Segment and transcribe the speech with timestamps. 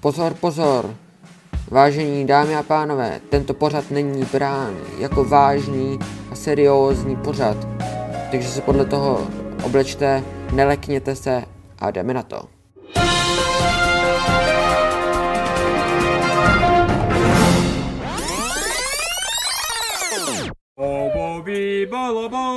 [0.00, 0.94] Pozor, pozor!
[1.70, 5.98] Vážení dámy a pánové, tento pořad není brán jako vážný
[6.30, 7.56] a seriózní pořad,
[8.30, 9.26] takže se podle toho
[9.64, 11.44] oblečte, nelekněte se
[11.78, 12.40] a jdeme na to.
[20.76, 22.54] Bobovi balaba.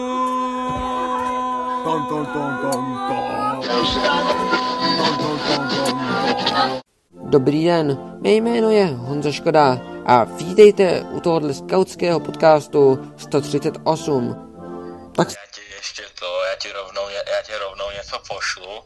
[1.84, 3.62] Ton ton ton ton ton.
[3.62, 6.80] Ton ton ton ton ton.
[7.32, 14.35] Dobrý den, mé jméno je Honza Škoda a vítejte u tohohle skautského podcastu 138.
[15.16, 18.84] Tak Já ti ještě to, já ti rovnou, já ti rovnou něco pošlu.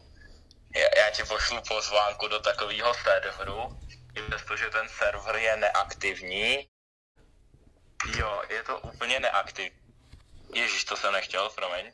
[0.76, 3.80] Já, já ti pošlu pozvánku do takového serveru,
[4.30, 6.68] přestože ten server je neaktivní.
[8.18, 9.80] Jo, je to úplně neaktivní.
[10.54, 11.92] Ježíš, to jsem nechtěl, promiň.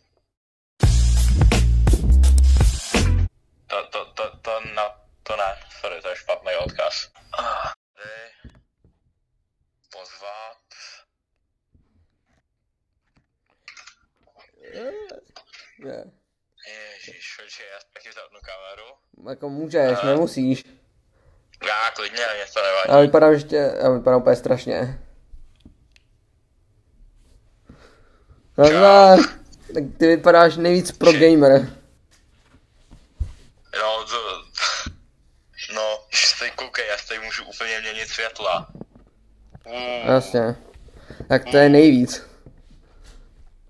[3.67, 7.07] To, to, to, to, na, to ne, sorry, to je špatný odkaz.
[7.39, 8.51] Ah, Tady
[9.91, 10.57] pozvat.
[16.67, 18.93] Ježíš, počkej, já taky zapnu kameru.
[19.29, 20.65] Jako můžeš, nemusíš.
[21.67, 22.89] Já klidně, mě to nevadí.
[22.89, 24.99] Já vypadám ještě, já vypadám úplně strašně.
[28.57, 29.19] Nazdar.
[29.73, 31.77] Tak ty vypadáš nejvíc pro gamer.
[33.79, 34.41] No, to...
[35.75, 35.99] No,
[36.39, 38.67] teď koukej, já si tady můžu úplně měnit světla.
[39.65, 40.55] Uh, Jasně.
[41.29, 42.23] Tak to je nejvíc.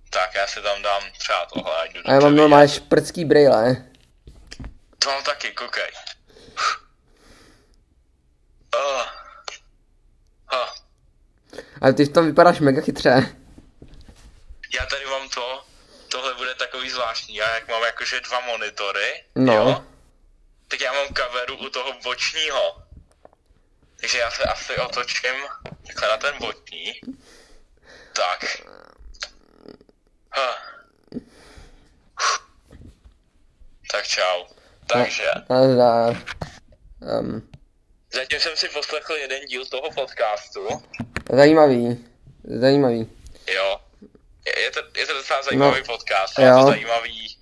[0.10, 3.86] tak já si tam dám třeba tohle, ať jdu A já mám normálně šprcký brýle.
[5.00, 5.92] To mám taky, koukej.
[8.76, 9.06] Oh.
[10.54, 10.70] Oh.
[11.82, 13.10] Ale ty v tom vypadáš mega chytře.
[14.80, 15.64] Já tady mám to,
[16.10, 19.54] tohle bude takový zvláštní, já jak mám jakože dva monitory, No.
[19.54, 19.86] jo,
[20.68, 22.91] tak já mám kameru u toho bočního.
[24.02, 25.36] Takže já se asi otočím
[25.88, 26.94] takhle na ten boční.
[28.16, 28.46] Tak.
[30.36, 31.22] Huh.
[33.92, 34.44] Tak čau.
[34.88, 36.24] Takže, Nazdar.
[37.20, 37.50] Um,
[38.14, 40.68] zatím jsem si poslechl jeden díl toho podcastu.
[41.34, 42.06] zajímavý.
[42.44, 43.12] Zajímavý.
[43.54, 43.80] Jo.
[44.48, 46.46] Je, je, to, je to docela zajímavý No, podcast, jo.
[46.46, 47.38] je to zajímavý,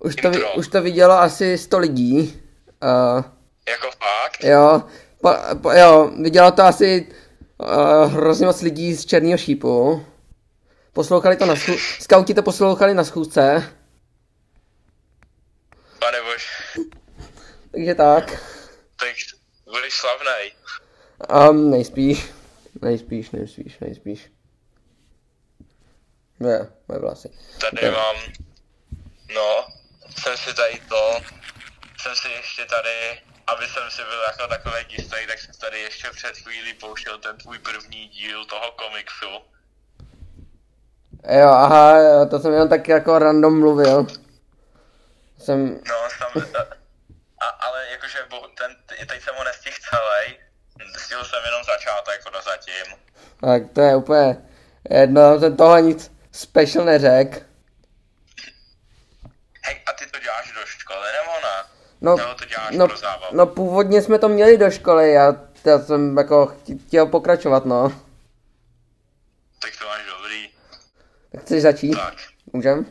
[0.00, 0.54] Už to, Intro.
[0.54, 2.42] už to vidělo asi 100 lidí.
[2.82, 3.24] Uh,
[3.68, 4.44] jako fakt.
[4.44, 4.82] jo,
[5.26, 7.06] po, po, jo, vidělo to asi
[7.58, 10.06] uh, hrozně moc lidí z Černého šípu.
[10.92, 12.02] Poslouchali to na schůzce.
[12.02, 13.72] Skauti to poslouchali na schůzce.
[15.98, 16.72] Pane bož,
[17.70, 18.30] Takže tak.
[19.00, 19.14] tak
[19.64, 20.52] budeš slavnej.
[21.50, 22.32] Um, nejspíš.
[22.82, 24.30] Nejspíš, nejspíš, nejspíš.
[26.40, 27.30] Ne, moje vlasy.
[27.60, 27.92] Tady Jo.
[27.92, 28.16] mám,
[29.34, 29.66] no,
[30.22, 31.20] jsem si tady to,
[31.98, 36.10] jsem si ještě tady, aby jsem si byl jako takový jistý, tak jsem tady ještě
[36.10, 39.30] před chvílí pouštěl ten tvůj první díl toho komiksu.
[41.38, 44.06] Jo, aha, jo, to jsem jenom tak jako random mluvil.
[45.38, 46.66] Jsem, No, tam,
[47.40, 48.76] a, ale jakože bo, ten,
[49.08, 50.38] teď jsem ho nestihl celý,
[50.96, 52.94] stihl jsem jenom začátek zatím.
[53.40, 54.36] tak to je úplně
[54.90, 57.42] jedno, jsem tohle nic special neřek.
[59.62, 61.55] Hej, a ty to děláš do školy, nebo ne?
[62.00, 63.36] No, Nebo to děláš no, pro zábavu?
[63.36, 67.92] no původně jsme to měli do školy, já, já jsem jako chtě- chtěl pokračovat, no.
[69.62, 70.48] Tak to máš dobrý.
[71.32, 71.94] Tak chceš začít?
[71.94, 72.14] Tak,
[72.52, 72.86] Můžem?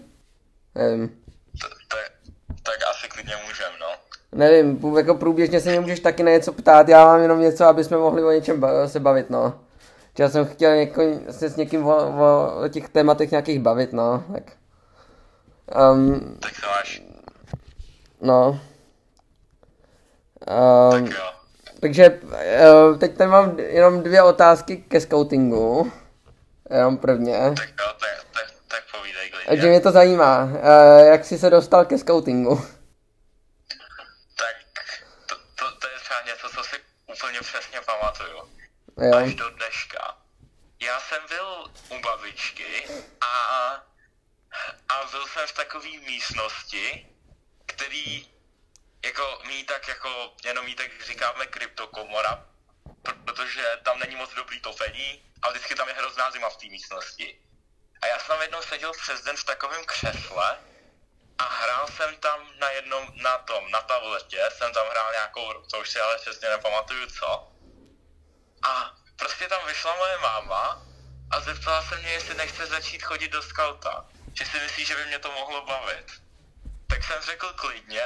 [0.76, 1.10] Nevím.
[2.64, 3.88] tak asi klidně můžem, no.
[4.32, 7.84] Nevím, jako průběžně se mě můžeš taky na něco ptát, já mám jenom něco, aby
[7.84, 9.60] jsme mohli o něčem se bavit, no.
[10.18, 11.02] Že Já jsem chtěl něko,
[11.32, 14.44] se s někým o, o, o těch tématech nějakých bavit, no, tak.
[15.94, 17.02] Um, Tak to máš,
[18.22, 18.60] no.
[20.48, 21.32] Um, tak jo.
[21.80, 25.92] takže uh, teď tady mám jenom dvě otázky ke scoutingu.
[26.70, 27.54] Jenom prvně.
[27.58, 31.86] Tak jo, tak, tak, tak povídej Takže mě to zajímá, uh, jak jsi se dostal
[31.86, 32.56] ke scoutingu.
[34.38, 34.56] Tak
[35.26, 36.76] to, to, to je třeba něco, co si
[37.14, 38.38] úplně přesně pamatuju.
[39.02, 39.16] Jo.
[39.16, 40.18] Až do dneška.
[40.80, 41.48] Já jsem byl
[41.98, 42.86] u babičky
[43.22, 43.36] a,
[44.90, 47.08] a byl jsem v takové místnosti,
[47.66, 48.35] který
[49.06, 52.46] jako mý tak jako, jenom jí tak říkáme kryptokomora,
[53.26, 57.40] protože tam není moc dobrý topení a vždycky tam je hrozná zima v té místnosti.
[58.02, 60.60] A já jsem jednou seděl přes den v takovém křesle
[61.38, 65.80] a hrál jsem tam na jednom, na tom, na tabletě, jsem tam hrál nějakou, to
[65.80, 67.52] už si ale přesně nepamatuju co.
[68.64, 70.86] A prostě tam vyšla moje máma
[71.32, 74.06] a zeptala se mě, jestli nechce začít chodit do skauta.
[74.34, 76.12] Že si myslí, že by mě to mohlo bavit.
[76.88, 78.06] Tak jsem řekl klidně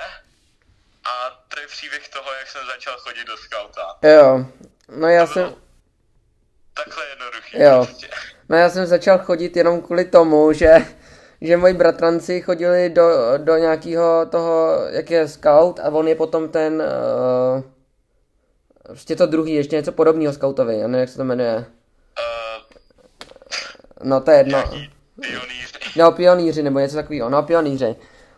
[1.10, 3.82] a to je příběh toho, jak jsem začal chodit do skauta.
[4.10, 4.46] Jo.
[4.96, 5.56] No já jsem,
[6.86, 7.86] Takhle jednoduchý Jo.
[7.86, 8.08] prostě.
[8.50, 10.76] no já jsem začal chodit jenom kvůli tomu, že,
[11.42, 16.50] že moji bratranci chodili do, do nějakého toho, jak je scout a on je potom
[16.50, 16.84] ten,
[17.56, 17.64] uh,
[18.84, 21.56] prostě to druhý, ještě něco podobného scoutovi, já nevím, jak se to jmenuje.
[21.58, 21.66] Uh,
[24.04, 24.64] No to je jedno.
[25.22, 25.68] pionýři.
[25.96, 27.96] No, pionýři nebo něco takového, no pionýři.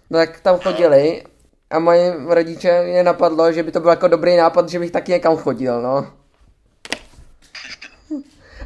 [0.10, 1.24] No tak tam chodili
[1.72, 5.12] a moje rodiče je napadlo, že by to byl jako dobrý nápad, že bych taky
[5.12, 6.14] někam chodil, no.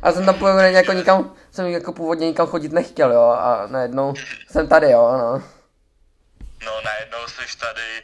[0.01, 4.13] A jsem tam původně jako nikam, jsem jako původně nikam chodit nechtěl, jo, a najednou
[4.51, 5.43] jsem tady, jo, no.
[6.65, 8.03] No najednou jsi tady,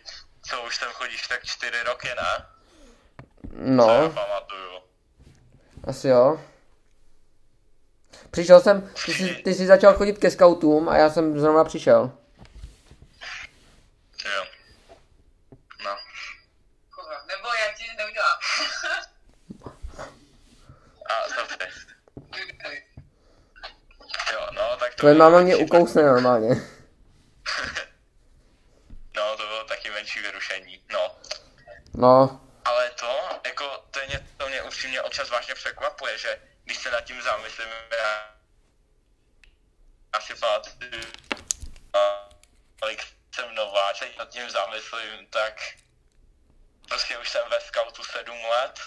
[0.50, 2.13] co už sem chodíš tak čtyři roky, ne?
[2.13, 2.45] Já
[3.54, 4.80] No, pamatuju.
[5.88, 6.42] asi jo.
[8.31, 12.12] Přišel jsem, ty jsi, ty jsi začal chodit ke scoutům a já jsem zrovna přišel.
[14.25, 14.44] Jo.
[15.83, 15.92] No.
[16.95, 18.38] Kurva, Nebo já ti neudělám.
[21.06, 21.65] A co ty?
[24.33, 26.50] Jo, no tak to Tvoje máma mě ukousne normálně.
[29.15, 30.83] No, to bylo taky menší vyrušení.
[30.92, 31.15] No.
[31.94, 36.77] No, Ale to, jako, to, je, ně- to mě upřímně občas vážně překvapuje, že když
[36.77, 37.68] se nad tím zamyslím,
[38.03, 38.36] já,
[40.15, 41.01] já si pamatuju,
[42.80, 43.01] kolik
[43.36, 45.54] jsem nováček, nad tím zamyslím, tak
[46.89, 48.80] prostě už jsem ve scoutu sedm let,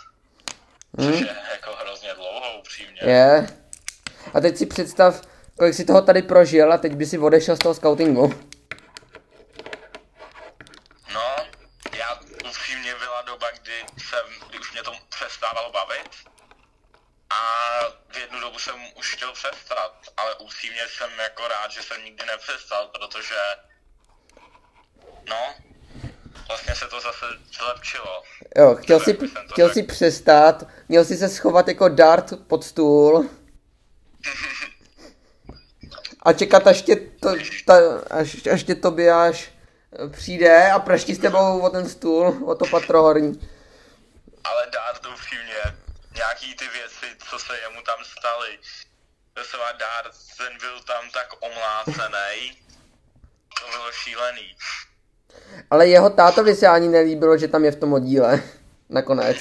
[1.01, 1.25] což hm?
[1.27, 3.01] je jako hrozně dlouho, upřímně.
[3.03, 3.47] Je.
[4.35, 7.59] A teď si představ, kolik si toho tady prožil a teď by si odešel z
[7.59, 8.35] toho scoutingu.
[11.15, 11.37] No,
[11.99, 12.19] já
[12.51, 16.11] upřímně byla doba, kdy jsem, kdy už mě to přestávalo bavit.
[17.31, 17.39] A
[18.13, 22.27] v jednu dobu jsem už chtěl přestat, ale upřímně jsem jako rád, že jsem nikdy
[22.27, 23.35] nepřestal, protože
[25.29, 25.55] no,
[26.49, 27.27] vlastně se to zase
[27.59, 28.23] zlepšilo.
[28.59, 29.75] Jo, chtěl si, Tak jsem to chtěl řekl.
[29.75, 33.31] si přestat, měl si se schovat jako dart pod stůl.
[36.25, 37.35] A čekat, až tě, to,
[37.67, 37.75] ta,
[38.11, 39.51] až, až tě Tobiáš
[40.11, 43.51] přijde a praští s tebou o ten stůl, o to patro horní.
[44.45, 45.63] Ale dát upřímně,
[46.17, 48.59] nějaký ty věci, co se jemu tam staly,
[49.35, 52.59] to se má dát, ten byl tam tak omlácený,
[53.61, 54.57] to bylo šílený.
[55.71, 58.43] Ale jeho tátovi se ani nelíbilo, že tam je v tom oddíle.
[58.89, 59.37] Nakonec.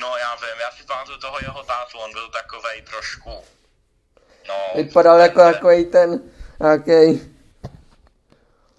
[0.00, 3.30] No já vím, já si pamatuju toho jeho tátu, on byl takovej trošku,
[4.50, 6.20] no, Vypadal jako takový ten,
[6.70, 7.20] jaký,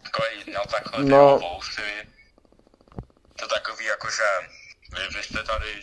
[0.04, 1.40] takový, no takhle No.
[1.40, 2.08] vousy,
[3.40, 4.24] to takový jako, že
[4.96, 5.82] vy, vy jste tady,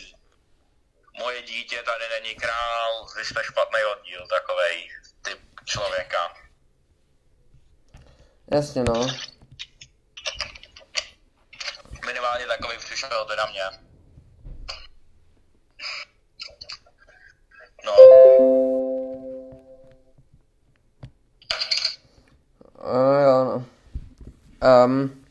[1.19, 4.89] moje dítě tady není král, vy jste špatný oddíl, takovej
[5.21, 6.33] typ člověka.
[8.51, 9.07] jasně no.
[12.05, 13.63] Minimálně takový přišel teda mě.
[17.85, 17.95] No,
[22.83, 23.65] Uh, jo, no.
[24.85, 25.25] Um,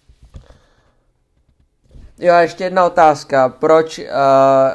[2.18, 3.48] jo, ještě jedna otázka.
[3.48, 4.04] Proč, uh,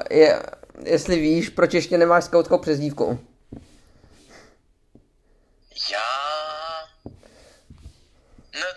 [0.10, 0.44] je,
[0.84, 3.20] jestli víš, proč ještě nemáš skautskou přezdívku?
[5.92, 6.90] já...
[8.54, 8.68] No,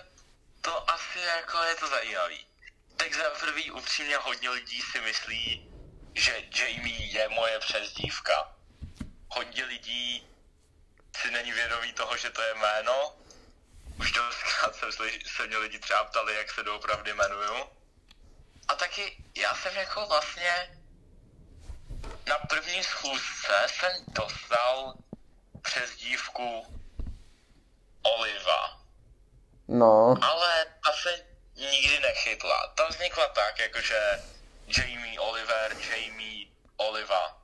[0.60, 2.46] to asi jako je to zajímavý.
[2.96, 5.70] Tak za prvý upřímně hodně lidí si myslí,
[6.14, 8.52] že Jamie je moje přezdívka.
[9.28, 10.26] Hodně lidí
[11.16, 13.12] si není vědomí toho, že to je jméno.
[13.98, 14.92] Už dostkrát jsem
[15.36, 17.66] se mě lidi třeba ptali, jak se doopravdy jmenuju.
[18.68, 20.78] A taky já jsem jako vlastně
[22.26, 24.94] na první schůzce jsem dostal
[25.62, 26.80] přezdívku
[28.02, 28.86] Oliva,
[29.68, 31.24] No, ale ta se
[31.56, 32.72] nikdy nechytla.
[32.74, 34.22] Ta vznikla tak, jakože
[34.66, 37.42] Jamie Oliver, Jamie Oliva.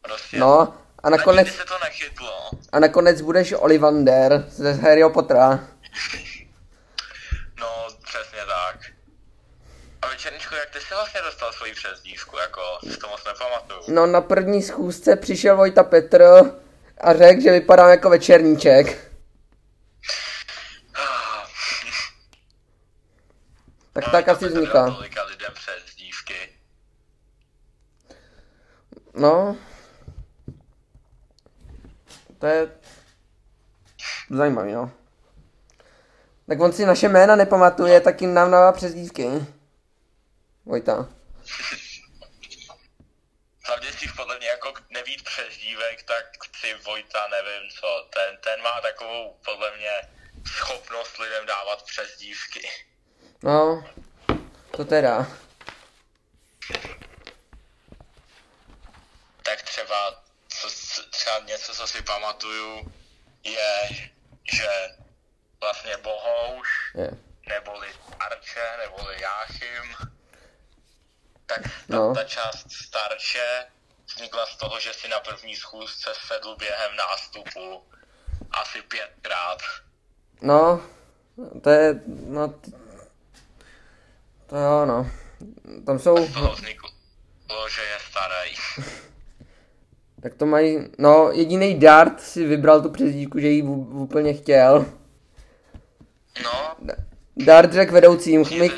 [0.00, 0.38] Prostě.
[0.38, 2.50] no, a nakonec, se to nechytlo.
[2.72, 5.60] a nakonec budeš Ollivander ze Harryho Pottera.
[7.60, 8.80] No, přesně tak.
[10.02, 13.80] A večerničku, jak ty jsi vlastně dostal svoji přezdívku, jako si to moc nepamatuju.
[13.88, 16.24] No, na první schůzce přišel Vojta Petr
[17.00, 18.86] a řekl, že vypadám jako večerníček.
[23.92, 24.94] Tak No, tak asi vznikla.
[24.94, 26.34] Tolika lidem přezdívky.
[29.14, 29.56] No.
[32.38, 32.68] To je
[34.30, 34.92] zajímavý, no.
[36.48, 39.28] Tak on si naše jména nepamatuje, tak jim nám dává přezdívky.
[40.64, 41.08] Vojta.
[43.66, 46.24] Hlavně si podle mě jako nevít přezdívek, tak
[46.60, 48.08] si Vojta nevím co.
[48.14, 50.00] Ten, ten má takovou podle mě
[50.46, 52.68] schopnost lidem dávat přezdívky.
[53.42, 53.84] No.
[54.70, 55.26] To teda.
[59.48, 60.22] tak třeba,
[61.10, 62.92] třeba něco, co si pamatuju,
[63.44, 63.88] je,
[64.52, 64.68] že
[65.60, 67.10] vlastně Bohouš, Je.
[67.48, 67.88] neboli
[68.20, 69.94] Arče, neboli Jáchym,
[71.46, 72.14] tak ta, No.
[72.14, 73.66] ta část starče
[74.06, 77.86] vznikla z toho, že si na první schůzce sedl během nástupu
[78.50, 79.58] asi pětkrát.
[80.42, 80.82] No,
[81.62, 82.48] to je, no,
[84.46, 85.10] to jo, no.
[85.86, 86.90] Tam jsou, Z toho vzniklo,
[87.70, 88.54] že je starý.
[90.22, 94.86] tak to mají, no, jediný Dart si vybral tu přezdívku, že ji úplně chtěl.
[96.44, 96.76] No,
[97.36, 98.70] Dart řekl vedoucím, my,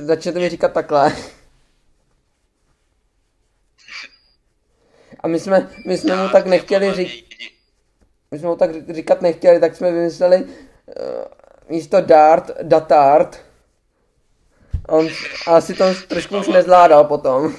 [0.00, 1.16] začnete mi říkat takhle.
[5.20, 7.10] A my jsme, my jsme mu tak nechtěli říct.
[7.10, 7.54] říkat,
[8.30, 10.52] my jsme mu tak říkat nechtěli, tak jsme vymysleli uh,
[11.68, 13.44] místo Dart, Datart.
[14.88, 15.08] On
[15.46, 17.54] asi to trošku už nezvládal potom.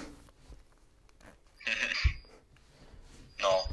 [3.44, 3.64] No,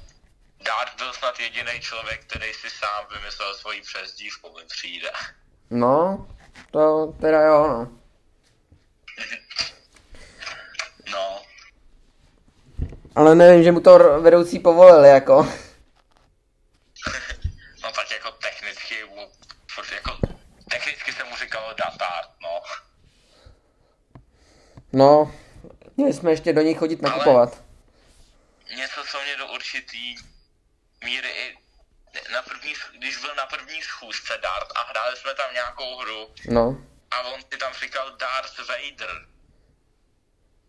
[0.82, 5.10] Dart byl snad jediný člověk, který si sám vymyslel svoji přezdívku, mi přijde.
[5.70, 6.26] No,
[6.70, 7.98] to teda jo, no.
[11.12, 11.42] No,
[13.16, 15.42] Ale nevím, že mu to vedoucí povolili, jako.
[17.82, 18.94] no tak jako technicky,
[19.94, 20.16] jako,
[20.70, 22.60] technicky se mu říkalo Datart, no.
[24.92, 25.34] No,
[25.96, 27.62] měli jsme ještě do něj chodit nakupovat.
[28.76, 30.31] Něco, co mě do určitý
[31.02, 31.56] míry i
[32.32, 36.86] na první, když byl na první schůzce Dart a hráli jsme tam nějakou hru No,
[37.10, 39.26] a on si tam říkal Darth Vader.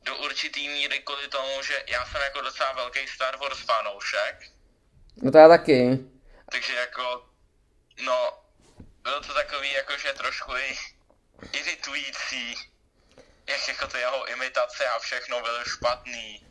[0.03, 4.35] Do určitý míry kvůli tomu, že já jsem jako docela velký Star Wars fanoušek,
[5.15, 5.99] no to já taky.
[6.51, 7.29] takže jako,
[8.05, 8.43] no,
[9.01, 10.77] bylo to takový jakože trošku i
[11.51, 12.55] iritující,
[13.47, 16.45] jak jako to jeho imitace a všechno bylo špatný.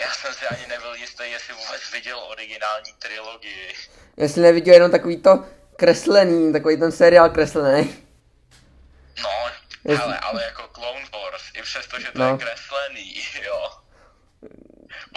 [0.00, 3.74] Já jsem si ani nebyl jistý, jestli vůbec viděl originální trilogii.
[4.16, 5.44] Jestli neviděl jenom takový to
[5.76, 8.06] kreslený, takový ten seriál kreslený.
[9.22, 9.30] No,
[9.84, 12.28] Jestli- ale, ale jako Clone Wars, i přesto, že to No.
[12.28, 13.70] je kreslený, jo.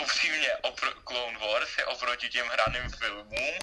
[0.04, 3.54] Upřímně, opr- Clone Wars je oproti těm hraným filmům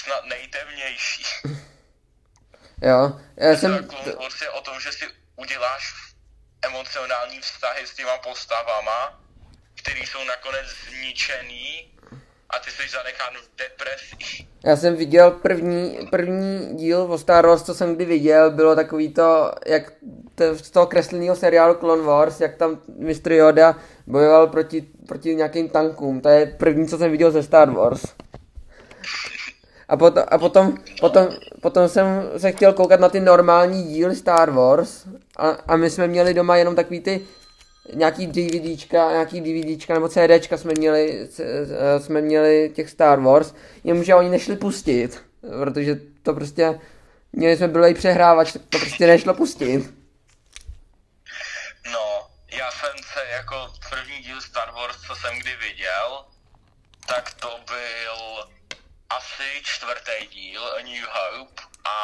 [0.00, 1.24] snad nejtemnější.
[2.82, 3.58] Jo, já Jsem...
[3.76, 5.04] jsem, Clone Wars je o tom, že si
[5.36, 5.94] uděláš
[6.62, 9.21] emocionální vztahy s těma postavama,
[9.82, 11.88] který jsou nakonec zničený
[12.50, 14.46] a ty jsi zanechán v depresi.
[14.64, 19.12] já jsem viděl první, první díl o Star Wars, co jsem kdy viděl, bylo takový
[19.12, 19.92] to, jak
[20.34, 23.32] to, z toho kresleného seriálu Clone Wars, jak tam Mr.
[23.32, 26.20] Yoda bojoval proti, proti nějakým tankům.
[26.20, 28.02] To je první, co jsem viděl ze Star Wars.
[29.88, 31.28] A, potom, a potom, potom,
[31.62, 36.06] potom jsem se chtěl koukat na ty normální díly Star Wars a, a my jsme
[36.08, 37.26] měli doma jenom takový ty
[37.94, 44.14] nějaký DVDčka, nějaký DVDčka nebo CDčka jsme měli, eh, jsme měli těch Star Wars, jenomže
[44.14, 45.24] oni nešli pustit,
[45.62, 46.80] protože to prostě,
[47.32, 49.94] měli jsme byl přehrávač, tak to prostě nešlo pustit.
[51.92, 56.24] No, já jsem se jako první díl Star Wars, co jsem kdy viděl,
[57.06, 58.44] tak to byl
[59.10, 61.96] asi čtvrtý díl A New Hope a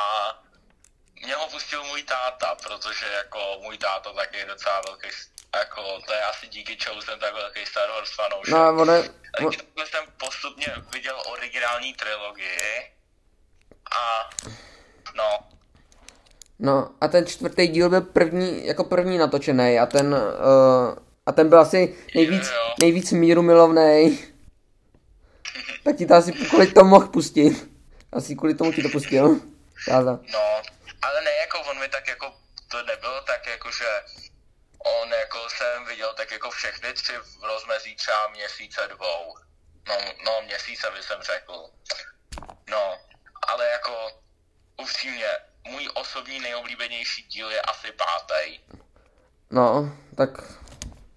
[1.24, 5.08] mě ho pustil můj táta, protože jako můj táta taky je docela velký,
[5.56, 8.52] jako to je asi díky čemu jsem tak velký Star Wars fanoušek.
[8.54, 9.02] No a ono, on,
[9.38, 12.92] Takže takhle jsem postupně viděl originální trilogii
[13.90, 14.30] a
[15.14, 15.38] no,
[16.58, 21.48] no a ten čtvrtý díl byl první, jako první natočený a ten, uh, a ten
[21.48, 22.74] byl asi nejvíc, Jo, jo.
[22.80, 24.18] nejvíc míru milovnej.
[25.84, 27.70] Tak ti to asi kvůli tomu mohl pustit.
[28.12, 29.28] Asi kvůli tomu ti to pustil.
[30.32, 30.62] No,
[31.02, 32.32] ale ne jako on mi tak jako,
[32.70, 33.86] to nebylo tak jako, že
[35.02, 36.30] on jako jsem viděl tak
[37.02, 39.34] tři v rozmezí třeba měsíce dvou.
[39.88, 41.70] No, no měsíce by jsem řekl.
[42.70, 42.98] No,
[43.48, 44.22] ale jako
[44.76, 45.28] upřímně,
[45.64, 48.60] můj osobní nejoblíbenější díl je asi pátý.
[49.50, 50.30] No, tak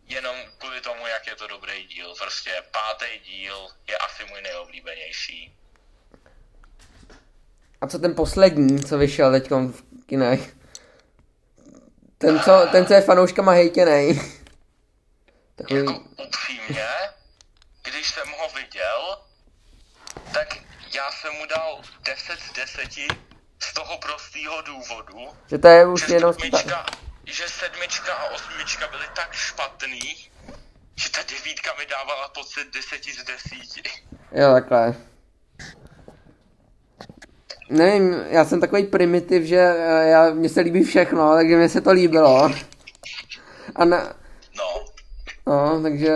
[0.07, 2.13] Jenom kvůli tomu, jak je to dobrý díl.
[2.19, 5.55] Prostě pátý díl je asi můj nejoblíbenější.
[7.81, 10.55] A co ten poslední, co vyšel teď v kinech?
[12.17, 14.21] Ten, co, ten, co je fanouškama hejtěnej.
[15.61, 16.87] Takový, Jako upřímně,
[17.83, 19.17] když jsem ho viděl,
[20.33, 20.57] tak
[20.95, 23.17] já jsem mu dal 10 z 10
[23.59, 26.33] z toho prostého důvodu, že to je už že jenom...
[26.33, 26.85] sedmička,
[27.25, 30.29] že sedmička a osmička byly tak špatný,
[30.95, 33.39] že ta devítka mi dávala pocit 10 z 10.
[34.31, 34.95] Jo, takhle.
[37.69, 41.81] Nevím, já jsem takový primitiv, že eh, já, mně se líbí všechno, takže mně se
[41.81, 42.51] to líbilo.
[43.75, 44.20] A na,
[45.47, 46.15] no, takže,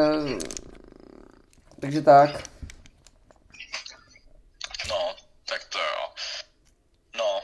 [1.81, 2.29] takže tak.
[4.89, 5.15] no,
[5.45, 6.13] tak to jo.
[7.17, 7.41] No.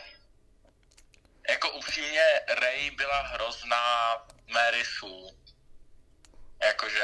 [1.50, 2.26] Jako upřímně,
[2.62, 4.18] Ray byla hrozná
[4.54, 5.32] Mary Sue.
[6.64, 7.04] Jakože,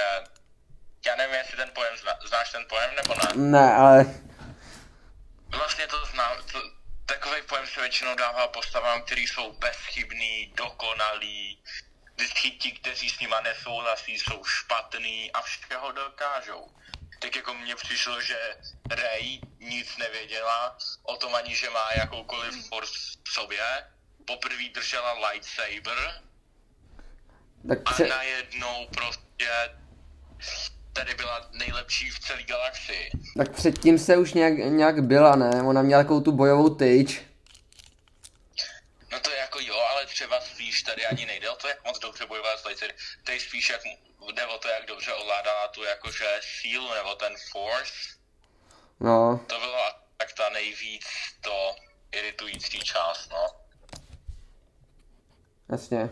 [1.06, 3.50] já nevím, jestli ten pojem zna, znáš ten pojem nebo ne?
[3.50, 4.06] Ne, ale,
[5.50, 6.60] Vlastně to znám, to,
[7.06, 11.64] takový pojem se většinou dává postavám, který jsou bezchybný, dokonalý,
[12.18, 16.68] vždycky ti, kteří s nima nesouhlasí, jsou špatný a všeho dokážou.
[17.20, 18.38] Tak jako mně přišlo, že
[18.90, 23.60] Ray nic nevěděla o tom ani, že má jakoukoliv force v sobě.
[24.26, 26.22] Poprvé držela lightsaber
[27.68, 29.48] tak a pře- najednou prostě
[30.94, 33.12] tady byla nejlepší v celé galaxii.
[33.38, 35.64] tak předtím se už nějak, nějak byla, ne?
[35.64, 37.22] Ona měla takovou tu bojovou tyč.
[39.18, 42.00] No to je jako jo, ale třeba spíš tady ani nejde o to, jak moc
[42.00, 42.96] dobře bojovala s lightsaber.
[43.24, 43.82] Tady spíš jak
[44.34, 47.94] jde o to, jak dobře ovládala tu jakože sílu nebo ten force.
[49.00, 49.78] No, To bylo
[50.18, 51.06] tak ta nejvíc
[51.42, 51.76] to
[52.12, 53.48] iritující část, no.
[55.70, 56.10] jasně.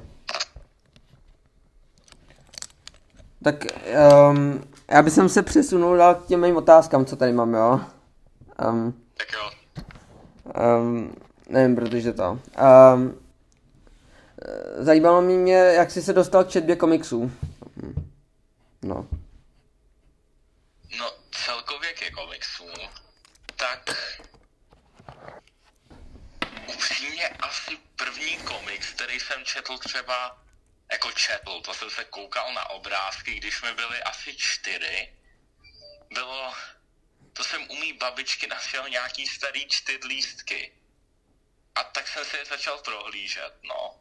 [3.43, 3.55] Tak
[4.29, 7.79] um, já bych se přesunul dál k těm mým otázkám, co tady mám, jo?
[8.69, 9.51] Um, Tak jo.
[10.79, 12.39] um, nevím, protože to.
[12.93, 13.25] Um,
[14.77, 17.31] zajímalo mě, jak jsi se dostal k četbě komiksů.
[18.81, 19.07] No.
[20.99, 22.73] No celkově ke komiksům,
[23.55, 23.89] tak
[26.67, 30.41] upřímně asi první komiks, který jsem četl třeba,
[30.91, 35.13] jako četl, to jsem se koukal na obrázky, když jsme byli asi čtyři,
[36.13, 36.53] bylo,
[37.33, 40.71] to jsem u mý babičky našel nějaký starý čtyřlístky.
[41.75, 44.00] A tak jsem si je začal prohlížet, no.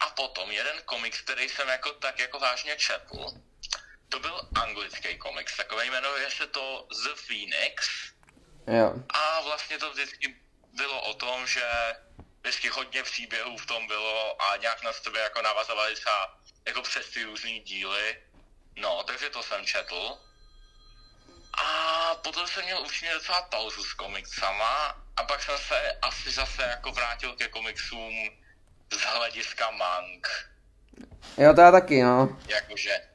[0.00, 3.26] A potom jeden komiks, který jsem jako tak jako vážně četl,
[4.08, 7.88] to byl anglický komiks, takový jmenuje se to The Phoenix
[8.66, 8.94] Jo.
[9.08, 10.36] a vlastně to vždycky
[10.72, 11.94] bylo o tom, že
[12.40, 17.10] vždycky hodně příběhů v tom bylo a nějak na sebe jako navazovali třeba jako přes
[17.10, 18.22] ty různý díly.
[18.76, 20.18] No, takže to jsem četl.
[21.52, 26.62] A potom jsem měl upřímně docela pauzu s komiksama a pak jsem se asi zase
[26.62, 28.30] jako vrátil ke komiksům
[28.92, 30.26] z hlediska mang.
[31.38, 32.38] Jo, to já taky, no.
[32.48, 33.08] Jakože,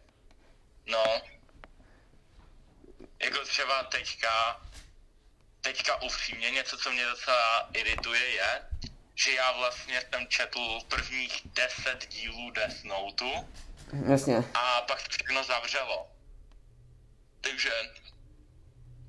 [0.86, 1.22] no,
[3.24, 4.62] jako třeba teďka,
[5.62, 8.62] teďka upřímně něco, co mě docela irituje je,
[9.16, 13.26] že já vlastně jsem četl prvních 10 dílů Death Note
[14.10, 14.44] Jasně.
[14.54, 16.12] a pak to všechno zavřelo.
[17.42, 17.72] Takže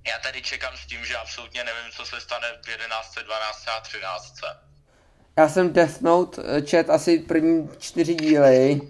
[0.07, 3.81] já tady čekám s tím, že absolutně nevím, co se stane v 11, 12 a
[3.81, 4.35] 13.
[5.39, 8.81] Já jsem Death Note eh, čet asi první čtyři díly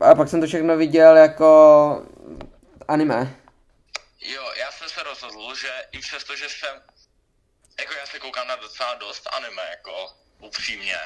[0.00, 2.02] a pak jsem to všechno viděl jako
[2.88, 3.36] anime.
[4.20, 6.82] Jo, já jsem se rozhodl, že i přesto, že jsem,
[7.80, 9.92] jako já se koukám na docela dost anime, jako
[10.40, 10.96] upřímně,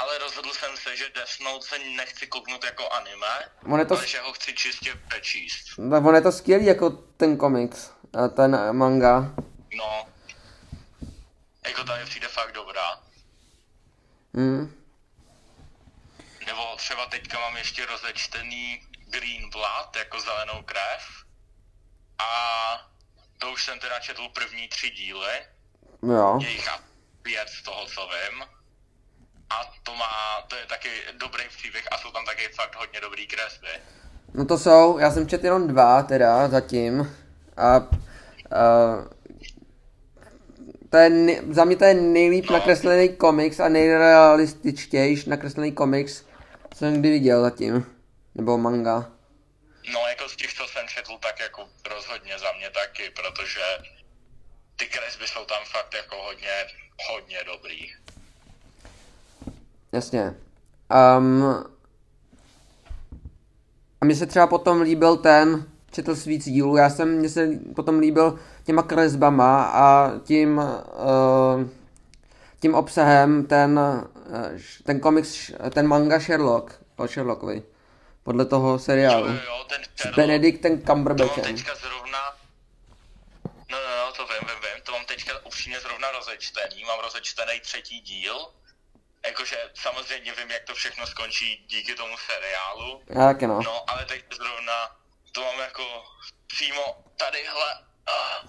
[0.00, 3.96] ale rozhodl jsem se, že Death Note se nechci kouknout jako anime, On je to,
[3.96, 5.64] ale že ho chci čistě přečíst.
[5.78, 9.34] on je to skvělý jako ten komiks, a ten manga.
[9.76, 10.06] No,
[11.66, 13.00] jako ta mi přijde fakt dobrá.
[14.34, 14.72] Hmm.
[16.46, 21.02] Nebo třeba teďka mám ještě rozečtený Green Blood, jako zelenou krev.
[22.18, 22.28] A
[23.38, 25.32] to už jsem teda četl první tři díly.
[26.02, 26.38] Jo.
[26.42, 26.82] je jich asi
[27.22, 28.44] pět z toho, co vím.
[29.50, 33.26] A to má, to je taky dobrý příběh a jsou tam taky fakt hodně dobrý
[33.26, 33.68] kresby.
[34.34, 37.16] No to jsou, já jsem četl jenom dva teda zatím.
[37.56, 37.80] A,
[38.50, 38.64] a
[40.90, 46.24] to je, nej- za mě to je nejlíp nakreslený komiks a nejrealističtější nakreslený komiks,
[46.74, 47.86] co jsem kdy viděl zatím.
[48.34, 49.10] Nebo manga.
[49.92, 53.60] No jako z těch, co jsem četl, tak jako rozhodně za mě taky, protože
[54.76, 56.64] ty kresby jsou tam fakt jako hodně,
[57.10, 57.92] hodně dobrý.
[59.92, 60.34] Jasně.
[61.18, 61.64] Um,
[64.00, 67.48] a mně se třeba potom líbil ten, četl jsi víc dílů, já jsem, mně se
[67.76, 71.68] potom líbil těma kresbama a tím, uh,
[72.60, 77.62] tím obsahem ten, uh, ten komiks, ten manga Sherlock, o Sherlockovi,
[78.22, 79.26] podle toho seriálu.
[79.26, 82.36] Jo, jo, jo, ten S Benedictem to mám teďka zrovna,
[83.70, 87.60] no, no, no, to vím, vím, vím, to mám teďka upřímně zrovna rozečtený, mám rozečtený
[87.60, 88.36] třetí díl,
[89.26, 93.60] jakože samozřejmě vím, jak to všechno skončí díky tomu seriálu, Já taky no.
[93.64, 95.03] No, ale teď zrovna
[95.34, 95.82] to mám jako
[96.46, 96.82] přímo
[97.16, 97.74] tadyhle.
[98.06, 98.48] Ah,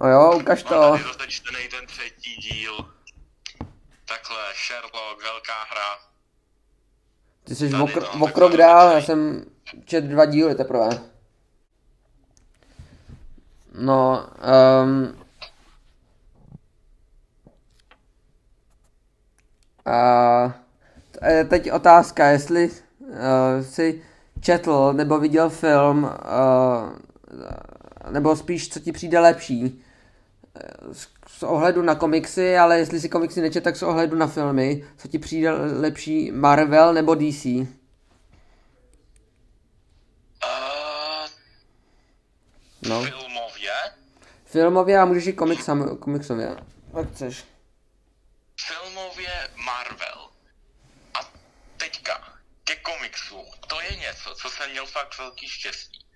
[0.00, 0.90] No jo, ukaž mám to.
[0.90, 2.94] tady rozečtený ten třetí díl.
[4.04, 5.98] Takhle, Sherlock, velká hra.
[7.44, 9.44] Ty jsi Tady, o, kro- no, dál, já jsem
[9.84, 10.88] čet dva díly teprve.
[13.74, 14.28] No,
[14.82, 15.24] um,
[19.86, 20.54] a
[21.10, 23.16] t- teď otázka, jestli uh,
[23.62, 24.04] jsi
[24.42, 26.10] četl nebo viděl film, uh,
[28.12, 29.84] nebo spíš, co ti přijde lepší.
[30.60, 34.26] Eh, Z, z ohledu na komiksy, ale jestli si komiksy nečet, tak z ohledu na
[34.26, 37.44] filmy, co ti přijde lepší, Marvel nebo DC?
[37.46, 37.68] Uh,
[42.88, 43.02] No.
[43.04, 43.72] filmově,
[44.44, 46.56] Filmově a můžeš i komiksam, komiksově.
[46.96, 47.44] Jak chceš.
[48.66, 49.30] filmově
[49.64, 50.28] Marvel.
[51.14, 51.18] A
[51.76, 52.12] teďka,
[52.64, 53.36] ke komiksu.
[53.68, 56.06] To je něco, co jsem měl fakt velký štěstí.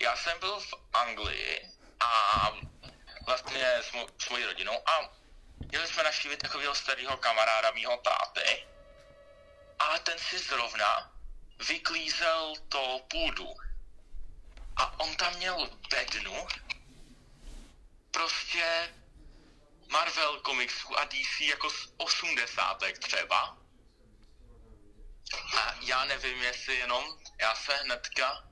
[0.00, 2.52] Já jsem byl v Anglii a
[3.26, 5.12] vlastně s, mo- s mojí rodinou a
[5.58, 8.66] měli jsme navštívit takového starého kamaráda mýho táty
[9.78, 11.12] a ten si zrovna
[11.68, 13.54] vyklízel to půdu.
[14.76, 16.46] A on tam měl bednu,
[18.10, 18.94] prostě
[19.88, 23.58] Marvel komiksů a DC jako z osmdesátek třeba.
[25.58, 28.44] A já nevím, jestli jenom, já se hnedka,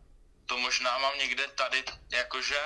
[0.46, 2.60] to možná mám někde tady, jakože,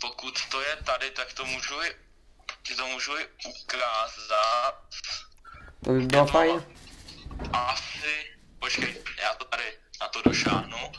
[0.00, 1.96] pokud to je tady, tak to můžu i,
[2.62, 4.84] ti to můžu i ukázat.
[5.84, 6.76] To by bylo fajn.
[7.52, 10.92] Asi, počkej, já to tady na to došáhnu.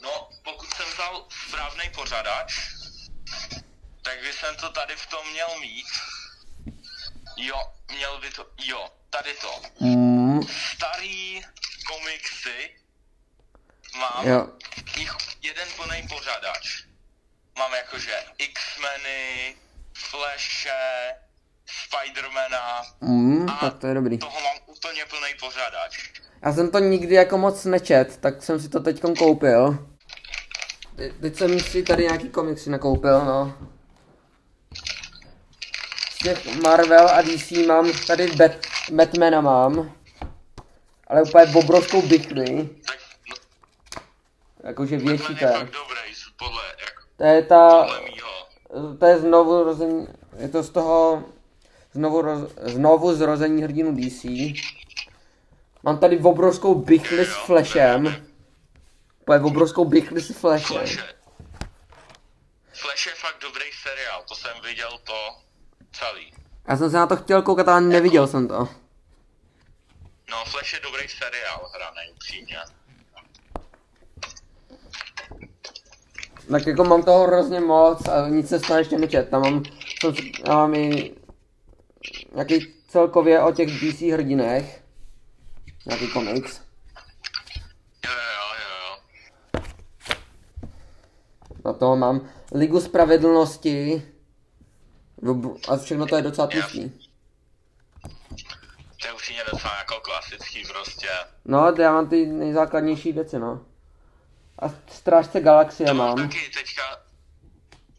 [0.00, 2.54] No, pokud jsem vzal správný pořadač,
[4.02, 5.86] tak by jsem to tady v tom měl mít.
[7.36, 9.50] Jo, měl by to, jo, tady to.
[9.84, 10.40] Mm,
[10.74, 11.42] Starý
[11.86, 12.70] komiksy
[14.00, 14.48] mám jo.
[14.98, 16.84] jich jeden plný pořadač.
[17.58, 19.54] Mám jakože X-meny,
[19.94, 21.14] Flashe,
[21.66, 24.18] Spidermana, Mm, A tak to je dobrý.
[24.18, 26.10] toho mám úplně plný pořadač.
[26.42, 29.86] Já jsem to nikdy jako moc nečet, tak jsem si to teď koupil.
[30.96, 33.58] Te- Teď jsem si tady nějaký komiksy nakoupil, no.
[36.26, 38.52] Těch Marvel a DC mám tady Bat,
[38.92, 39.96] Batmana mám.
[41.06, 42.54] Ale úplně obrovskou bikli.
[42.54, 42.68] No,
[44.64, 45.68] Jakože větší je
[46.36, 47.86] podle, jak, To je ta,
[48.98, 50.08] to je znovu rození,
[50.38, 51.24] je to z toho
[51.92, 54.24] znovu, roz, znovu zrození hrdinu DC.
[55.82, 58.26] Mám tady obrovskou bichli s Flashem.
[59.20, 60.76] Úplně obrovskou bichli s Flashem.
[60.76, 61.14] Flashe.
[62.72, 65.45] Flash je fakt dobrý seriál, to jsem viděl to
[65.98, 66.32] celý.
[66.68, 68.68] Já jsem se na to chtěl koukat, ale neviděl jsem to.
[70.30, 72.56] No, Flash je dobrý seriál, hranej, upřímně.
[76.50, 79.28] Tak jako mám toho hrozně moc a nic se z toho ještě nečet.
[79.28, 81.12] Tam mám, si- já mám i
[82.34, 84.82] nějaký celkově o těch DC hrdinech.
[85.86, 86.60] Nějaký komiks.
[88.04, 89.62] Jo, jo, jo, jo.
[91.64, 94.02] Na toho mám Ligu spravedlnosti.
[95.22, 96.90] Ob- A všechno to je docela tlustý.
[99.00, 101.08] To je upřímně docela jako klasický prostě.
[101.44, 103.66] No, já mám ty nejzákladnější věci, no.
[104.58, 106.82] A Strážce galaxie To mám taky teďka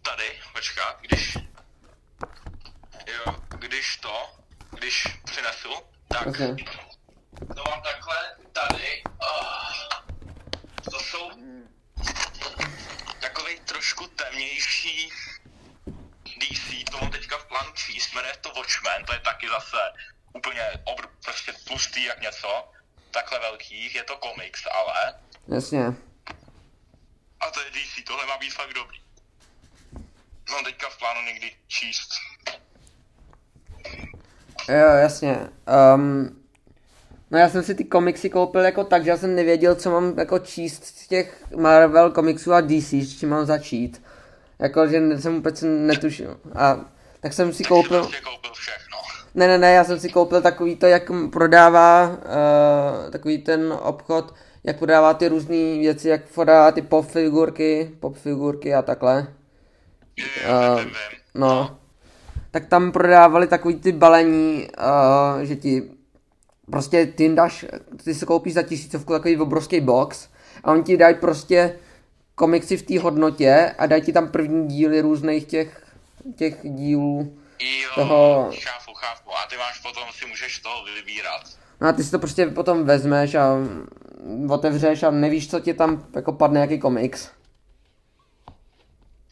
[0.01, 1.37] tady, počká, když...
[3.07, 4.29] Jo, když to,
[4.79, 5.69] když přinesu,
[6.07, 6.55] tak Jasně.
[7.55, 8.15] to mám takhle
[8.53, 9.03] tady.
[9.21, 10.03] Ah,
[10.91, 11.29] to jsou
[13.21, 15.09] takový trošku temnější
[16.39, 19.77] DC, to mám teďka v plánu číst, jmenuje to Watchmen, to je taky zase
[20.33, 22.71] úplně obr, prostě tlustý jak něco,
[23.11, 25.13] takhle velkých, je to komiks, ale
[25.47, 25.85] Jasně.
[27.39, 28.99] a to je DC, tohle má být fakt dobrý.
[30.51, 32.09] Mám teďka v plánu někdy číst.
[34.69, 35.49] Jo, jasně.
[35.95, 36.43] Um,
[37.31, 40.19] no já jsem si ty komiksy koupil jako tak, že já jsem nevěděl, co mám
[40.19, 44.01] jako číst z těch Marvel komiksů a DC, s čím mám začít.
[44.59, 46.37] Jako, že jsem vůbec netušil.
[46.55, 46.79] A
[47.19, 48.01] tak jsem si koupil...
[48.03, 48.97] Koupil všechno.
[49.35, 54.33] Ne, ne, ne, já jsem si koupil takový to, jak prodává uh, takový ten obchod,
[54.63, 59.27] jak prodává ty různé věci, jak prodává ty pop figurky, pop figurky a takhle.
[60.17, 60.91] Vím.
[61.35, 61.77] No.
[62.51, 65.91] Tak tam prodávali takový ty balení, uh, že ti
[66.71, 67.65] prostě ty dáš,
[68.03, 70.29] ty si koupíš za tisícovku takový obrovský box
[70.63, 71.75] a oni ti dají prostě
[72.37, 75.91] komiksy v té hodnotě a dají ti tam první díly různých těch,
[76.35, 77.37] těch dílů.
[77.59, 79.29] Jo, toho- chápu, chápu.
[79.37, 81.41] A ty máš potom, si můžeš toho vybírat.
[81.81, 83.55] No a ty si to prostě potom vezmeš a
[84.49, 87.29] otevřeš a nevíš, co ti tam jako padne, jaký komiks.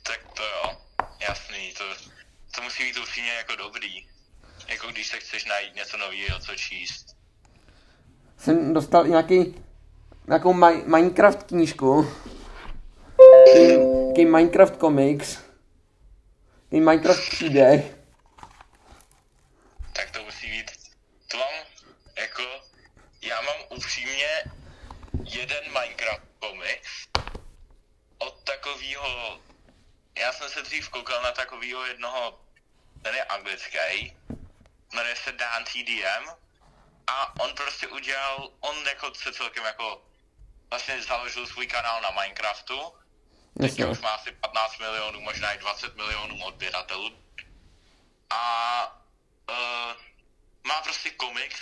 [0.03, 0.77] Tak to jo,
[1.27, 1.83] jasný, to,
[2.55, 4.05] to musí být upřímně jako dobrý.
[4.67, 7.05] Jako když se chceš najít něco nového, co číst.
[8.37, 9.55] Jsem dostal nějaký,
[10.27, 12.07] nějakou Mi- Minecraft knížku.
[14.15, 15.39] Nějaký Minecraft comics.
[16.71, 17.95] Nějaký Minecraft příběh.
[19.93, 20.71] Tak to musí být.
[21.27, 21.53] To mám,
[22.17, 22.43] jako,
[23.21, 24.43] já mám upřímně
[25.23, 27.07] jeden Minecraft komiks
[28.17, 29.39] od takového,
[30.17, 32.39] já jsem se dřív koukal na takového jednoho,
[33.01, 34.17] ten je anglický,
[34.93, 36.29] jmenuje se Dan TDM
[37.07, 40.01] a on prostě udělal, on jako se celkem jako
[40.69, 42.93] vlastně založil svůj kanál na Minecraftu,
[43.61, 43.85] Jasně.
[43.85, 47.09] už má asi 15 milionů, možná i 20 milionů odběratelů.
[48.29, 48.83] A
[49.49, 49.95] uh,
[50.67, 51.59] má prostě komiks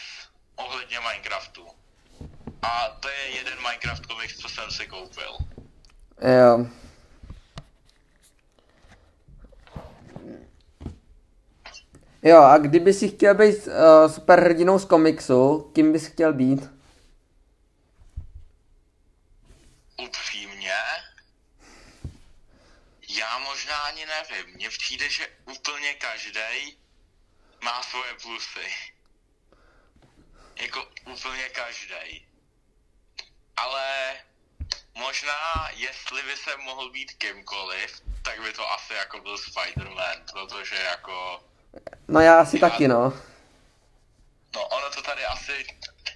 [0.55, 1.67] ohledně Minecraftu.
[2.61, 5.37] A to je jeden Minecraft komiks, co jsem si koupil.
[6.21, 6.67] Jo.
[12.23, 16.69] Jo, a kdyby si chtěl být uh, superhrdinou z komiksu, kým bys chtěl být?
[20.07, 20.32] Upřímně,
[23.13, 24.55] já možná ani nevím.
[24.55, 26.77] Mně přijde, že úplně každý
[27.63, 28.73] má svoje plusy.
[30.55, 32.27] Jako úplně každý.
[33.57, 34.15] Ale
[34.93, 40.75] možná, jestli by se mohl být kýmkoliv, tak by to asi jako byl Spider-Man, protože
[40.75, 41.43] jako...
[42.07, 43.21] No já asi taky, no.
[44.55, 45.65] No ono to tady asi...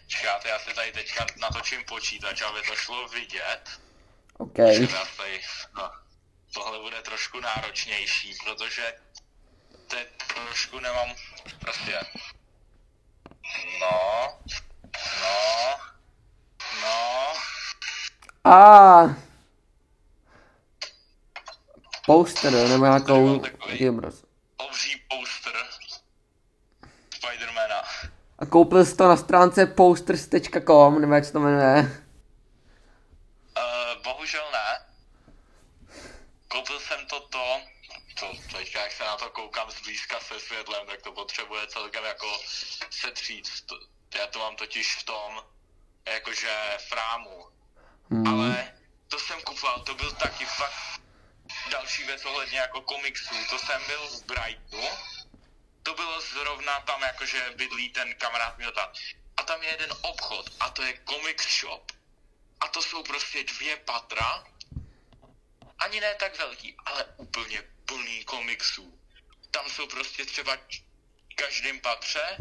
[0.08, 3.62] Čekáte, já si tady teďka natočím počítač, aby to šlo vidět.
[4.38, 4.56] OK.
[4.56, 4.88] Tady,
[5.78, 5.92] no,
[6.54, 8.94] tohle bude trošku náročnější, protože
[9.88, 11.10] teď trošku nemám
[11.60, 12.00] prostě.
[13.82, 14.30] No,
[15.22, 15.76] no,
[16.82, 17.28] no,
[18.52, 19.28] A
[22.06, 23.42] Poster, nebo nějakou...
[23.90, 24.24] obraz.
[24.58, 25.54] obří poster
[27.16, 27.82] Spidermana.
[28.40, 32.07] A koupil jsi to na stránce posters.com, nebo jak se to jmenuje.
[53.88, 54.90] Byl v Brightonu,
[55.84, 58.90] to bylo zrovna tam jakože bydlí ten kamarád měl tam.
[59.38, 61.92] A tam je jeden obchod a to je comic shop.
[62.60, 64.44] A to jsou prostě dvě patra,
[65.80, 69.00] ani ne tak velký, ale úplně plný komiksů.
[69.52, 70.56] Tam jsou prostě třeba
[71.32, 72.38] v každém patře,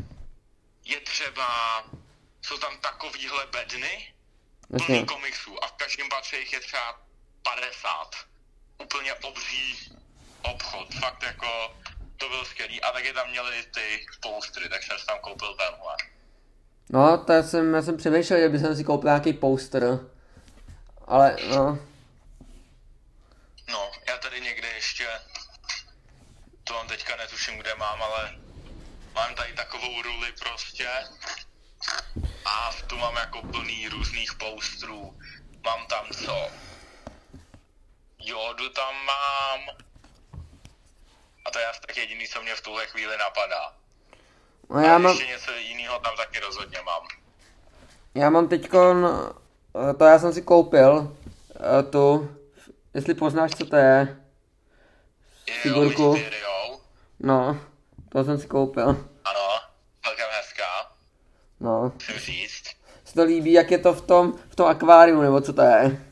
[0.85, 1.85] je třeba,
[2.43, 4.15] jsou tam takovýhle bedny,
[4.79, 7.01] plný komiksů a v každém patře jich je třeba
[7.43, 8.27] 50.
[8.79, 9.96] Úplně obří
[10.55, 11.75] obchod, fakt jako
[12.17, 15.95] to bylo skvělý a taky tam měli ty postry, tak jsem si tam koupil tenhle.
[16.91, 19.99] No, to já jsem, já jsem přemýšlel, že bych si koupil nějaký poster.
[21.07, 21.79] Ale, no.
[23.69, 25.09] No, já tady někde ještě,
[26.65, 28.35] to mám teďka netuším, kde mám, ale
[29.15, 30.89] mám tady takovou ruli prostě
[32.45, 35.19] a tu mám jako plný různých postrů.
[35.65, 36.51] Mám tam co?
[38.19, 39.61] Jodu tam mám.
[41.47, 43.73] A to je asi tak jediný, co mě v tuhle chvíli napadá.
[44.71, 47.03] no já A mám, ještě něco jiného tam taky rozhodně mám.
[48.15, 49.09] já mám teďkon,
[49.91, 51.17] eh, to já jsem si koupil,
[51.55, 52.37] eh, tu,
[52.95, 54.17] jestli poznáš, co to je.
[55.63, 56.17] Figurku.
[57.21, 57.61] No,
[58.13, 58.89] to jsem si koupil.
[59.25, 59.61] Ano,
[60.05, 60.93] celkem hezká,
[61.61, 62.65] No, musím říct.
[63.05, 66.03] se to líbí, jak je to v tom, v tom akváriu, nebo co to je.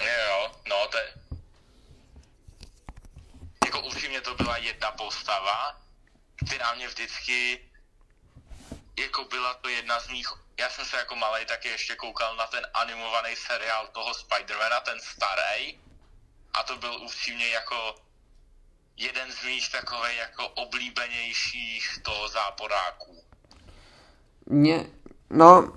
[0.00, 1.04] Jo, jo, no to je...
[3.66, 4.90] Jako upřímně to byla jedna
[5.26, 5.76] postava,
[6.46, 7.60] která mě vždycky...
[8.98, 10.26] Jako byla to jedna z mých...
[10.60, 14.98] Já jsem se jako malej taky ještě koukal na ten animovaný seriál toho Spidermana, ten
[15.00, 15.78] starý.
[16.54, 17.94] A to byl upřímně jako
[18.96, 23.22] jeden z mých takových jako oblíbenějších to záporáků.
[24.46, 24.86] Mě,
[25.30, 25.72] no,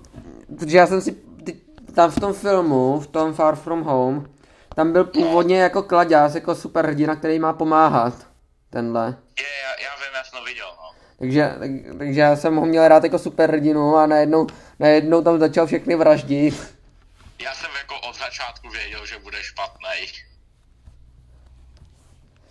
[0.57, 1.11] protože já jsem si,
[1.45, 1.61] ty,
[1.95, 4.33] tam v tom filmu, v tom Far From Home,
[4.75, 8.28] tam byl původně jako kladěz, jako superhrdina, který má pomáhat,
[8.69, 9.17] tenhle.
[9.39, 10.91] Je, já, já vím, já jsem to viděl, no.
[11.19, 14.47] Takže, tak, takže já jsem ho měl rád jako superhrdinu a najednou,
[14.79, 16.75] najednou tam začal všechny vraždit.
[17.41, 20.11] Já jsem jako od začátku věděl, že bude špatný.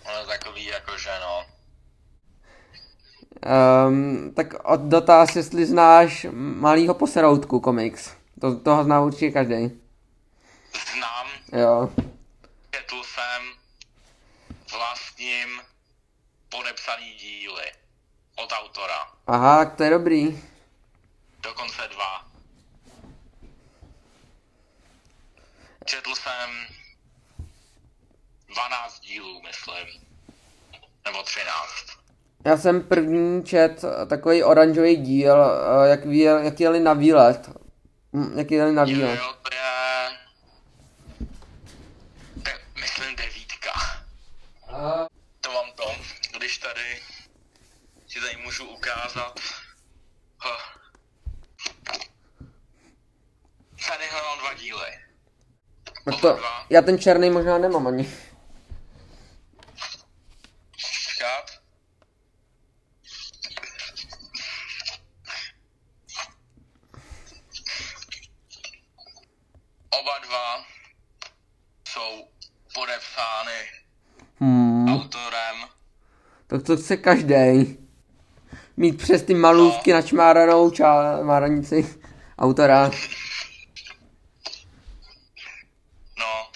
[0.05, 1.45] Ono takový jako, že no.
[3.89, 8.13] Um, tak od dotaz, jestli znáš malýho poseroutku komiks.
[8.41, 9.81] To, toho zná určitě každý.
[10.93, 11.91] Znám, Jo.
[12.71, 13.43] četl jsem,
[14.79, 15.61] vlastním
[16.63, 17.73] podepsaný díly.
[18.37, 18.99] od autora.
[19.27, 20.43] Aha, tak to je dobrý.
[21.43, 22.25] Dokonce dva.
[25.85, 26.51] Četl jsem
[28.47, 30.03] 12 dílů, myslím.
[31.05, 31.49] Nebo 13.
[32.47, 37.51] Já jsem první čet takový oranžový díl, eh, jak, ví, jak jeli na výlet.
[38.13, 39.19] Hm, Jak jeli na Jo, výlet.
[39.19, 40.11] jo, to je...
[42.37, 43.73] De, myslím devítka.
[45.41, 45.85] To mám to,
[46.39, 47.01] když tady
[48.09, 49.41] si tady můžu ukázat.
[50.43, 50.53] Huh.
[53.89, 54.91] Tady mám dva díly.
[56.07, 56.41] No to,
[56.71, 58.09] já ten černý možná nemám ani.
[70.01, 70.65] Oba dva
[71.89, 72.29] jsou
[72.75, 73.53] podepsány
[74.41, 75.57] Hmm, autorem.
[76.47, 77.79] tak to chce každý.
[78.77, 82.01] Mít přes ty malůvky načmáranou čá, máranici
[82.39, 82.91] autora.
[86.19, 86.51] No,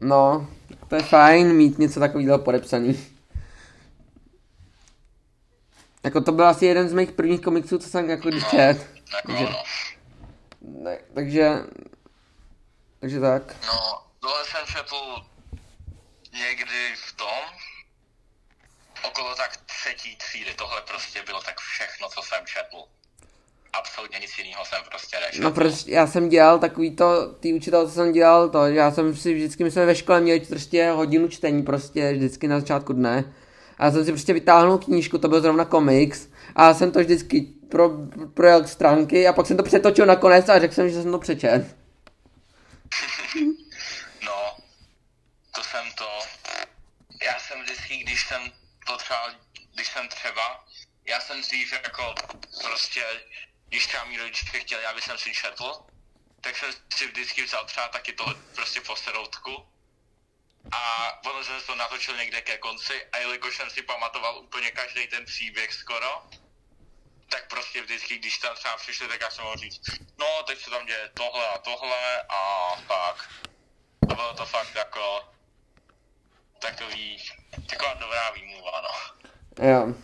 [0.00, 0.48] No,
[0.88, 3.06] to je fajn mít něco takového podepsaný.
[6.02, 8.58] Jako to byl asi jeden z mých prvních komiksů, co jsem jako když čet.
[8.58, 9.62] jako Takže, no.
[10.60, 11.50] ne, takže,
[13.00, 13.42] takže tak.
[13.66, 14.96] No, tohle jsem četl
[16.32, 17.40] někdy v tom,
[19.08, 20.54] okolo tak třetí třídy.
[20.54, 22.84] Tohle prostě bylo tak všechno, co jsem četl.
[23.72, 25.42] Absolutně nic jiného jsem prostě nečetl.
[25.42, 29.16] No prostě já jsem dělal takový to, ty učitel, co jsem dělal, to, já jsem
[29.16, 33.34] si vždycky, my jsme ve škole měli prostě hodinu čtení prostě vždycky na začátku dne.
[33.78, 36.98] A já jsem si prostě vytáhnul knížku, to byl zrovna komiks, a já jsem to
[36.98, 37.90] vždycky pro,
[38.34, 41.76] projel stránky a pak jsem to přetočil nakonec a řekl jsem, že jsem to přečet.
[44.24, 44.56] No,
[45.54, 46.08] to jsem to.
[47.24, 48.42] Já jsem vždycky, když jsem
[48.86, 49.30] potřeboval,
[49.74, 50.64] když jsem třeba,
[51.08, 52.14] já jsem dřív jako
[52.62, 53.04] prostě,
[53.70, 55.72] když třeba mý rodiče chtěli, aby jsem si četl,
[56.40, 59.66] tak jsem si vždycky vzal třeba taky to prostě po seroutku.
[60.72, 65.06] A potom jsem to natočil někde ke konci a jelikož jsem si pamatoval úplně každý
[65.06, 66.22] ten příběh skoro,
[67.28, 69.80] tak prostě vždycky, když tam třeba přišli, tak já jsem mohl říct,
[70.18, 73.30] no teď se tam děje tohle a tohle a tak.
[74.10, 75.28] A bylo to fakt jako
[76.58, 77.30] takový,
[77.70, 78.94] taková dobrá výmluva, no.
[79.66, 79.94] Jo.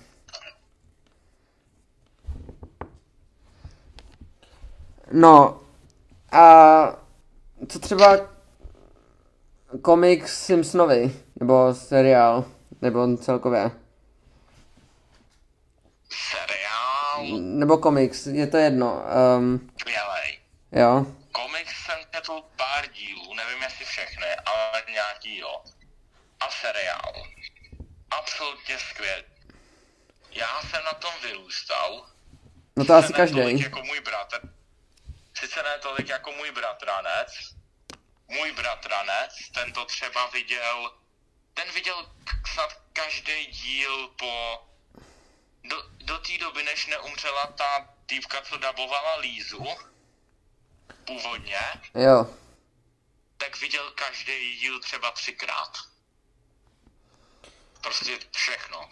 [5.16, 5.60] No,
[6.32, 6.42] a
[7.68, 8.16] co třeba
[9.82, 12.44] komiks Simpsonovi, nebo seriál,
[12.82, 13.70] nebo celkově,
[16.30, 19.02] Seriál, nebo komiks, je to jedno,
[19.38, 19.70] um,
[20.72, 21.06] jo.
[21.32, 25.62] Komiks jsem četl pár dílů, nevím jestli všechny, ale nějaký jo.
[26.40, 27.12] A seriál.
[28.10, 29.24] Absolutně skvělý.
[30.32, 32.06] Já jsem na tom vyrůstal.
[32.76, 33.62] No to asi tolik každý.
[33.62, 34.55] jako můj bratr.
[35.38, 37.32] Sice ne tolik jako můj bratranec.
[38.28, 40.98] Můj bratranec, ten to třeba viděl,
[41.54, 42.12] ten viděl
[42.52, 44.64] snad každý díl po,
[45.64, 49.66] do, do té doby, než neumřela ta týpka, co dabovala Lízu,
[51.04, 51.60] původně,
[51.94, 52.34] Jo.
[53.36, 55.72] tak viděl každý díl třeba třikrát.
[57.80, 58.88] Prostě všechno.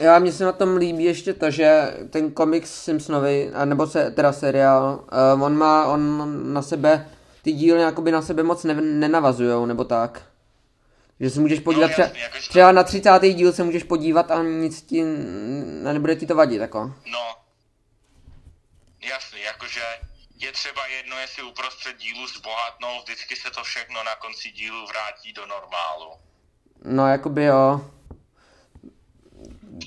[0.00, 4.10] Já mně se na tom líbí ještě to, že ten komiks Simpsonovi, a nebo se,
[4.10, 5.04] teda seriál,
[5.36, 7.08] uh, on má, on na sebe,
[7.42, 10.22] ty díly jakoby na sebe moc ne, nenavazujou, nebo tak.
[11.20, 13.32] Že se můžeš podívat No, třeba, to- třeba na 30.
[13.34, 15.02] díl se můžeš podívat a nic ti,
[15.88, 16.94] a nebude ti to vadit, jako.
[17.12, 17.34] No,
[19.08, 19.80] jasný, jakože
[20.38, 25.32] je třeba jedno, jestli uprostřed dílu zbohatnou, vždycky se to všechno na konci dílu vrátí
[25.32, 26.10] do normálu.
[26.84, 27.80] No, jakoby jo.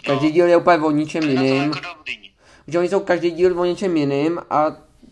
[0.06, 1.64] Každý díl je úplně o ničem jiným.
[1.64, 1.80] jako.
[2.68, 4.66] Že oni jsou každý díl o něčem jiným a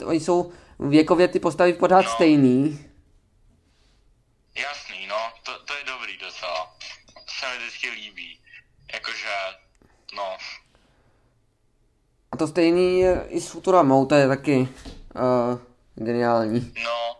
[0.05, 2.11] oni jsou věkově ty postavy pořád No.
[2.11, 2.85] stejný.
[4.55, 6.75] Jasný, no, to, to je dobrý docela.
[7.13, 8.39] To se mi vždycky líbí.
[8.93, 9.27] Jakože,
[10.15, 10.37] no,
[12.31, 14.57] A to stejný je i s Futuramou, to je taky
[15.15, 15.59] uh,
[15.95, 16.73] geniální.
[16.83, 17.17] no,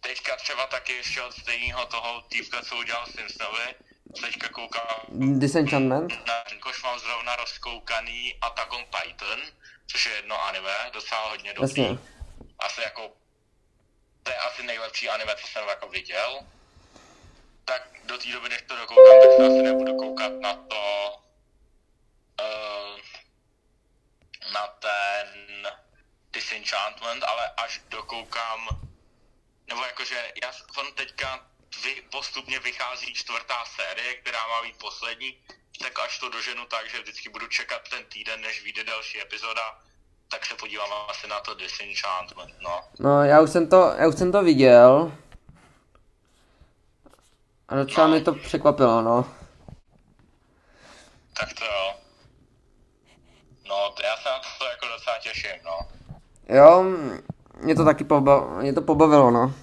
[0.00, 3.74] teďka třeba taky ještě od stejného toho týpka, co udělal Simpsonovi,
[4.20, 5.00] teďka koukám
[5.38, 6.12] Disenchantment?
[6.52, 9.40] jakož mám zrovna rozkoukaný Attack on Titan,
[9.86, 11.82] což je jedno anime, docela hodně dobrý.
[11.82, 11.98] Jasně.
[12.58, 13.12] Asi jako,
[14.22, 16.40] to je asi nejlepší anime, co jsem jako viděl.
[17.64, 21.14] Tak do té doby, než to dokoukám, tak se asi nebudu koukat na to,
[22.40, 23.00] uh,
[24.52, 25.68] na ten
[26.32, 28.68] Disenchantment, ale až dokoukám,
[29.68, 31.46] nebo jakože, já on teďka
[31.82, 35.36] vy, postupně vychází čtvrtá série, která má být poslední,
[35.82, 39.78] tak až to doženu tak, že vždycky budu čekat ten týden, než vyjde další epizoda,
[40.30, 42.80] tak se podívám asi na to Disenchantment, no.
[42.98, 45.12] No, já už jsem to, já už jsem to viděl.
[47.68, 49.34] A docela mě to překvapilo, no.
[51.38, 51.94] Tak to jo.
[53.68, 55.78] No, to já se na to jako docela těším, no.
[56.48, 56.84] Jo,
[57.60, 59.54] mě to taky poba- mě to pobavilo, no.